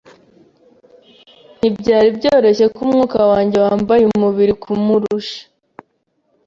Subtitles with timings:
[1.57, 5.41] Ntibyari byoroshye ko umwuka wanjye wambaye umubiri kumurusha